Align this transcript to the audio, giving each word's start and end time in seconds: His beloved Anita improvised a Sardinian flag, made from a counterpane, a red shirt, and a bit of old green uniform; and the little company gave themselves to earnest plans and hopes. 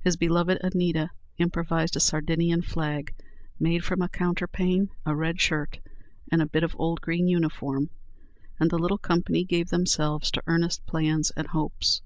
His 0.00 0.16
beloved 0.16 0.58
Anita 0.64 1.12
improvised 1.38 1.94
a 1.94 2.00
Sardinian 2.00 2.62
flag, 2.62 3.14
made 3.60 3.84
from 3.84 4.02
a 4.02 4.08
counterpane, 4.08 4.88
a 5.06 5.14
red 5.14 5.40
shirt, 5.40 5.78
and 6.32 6.42
a 6.42 6.46
bit 6.48 6.64
of 6.64 6.74
old 6.80 7.00
green 7.00 7.28
uniform; 7.28 7.88
and 8.58 8.70
the 8.72 8.78
little 8.80 8.98
company 8.98 9.44
gave 9.44 9.68
themselves 9.68 10.32
to 10.32 10.42
earnest 10.48 10.84
plans 10.86 11.30
and 11.36 11.46
hopes. 11.46 12.02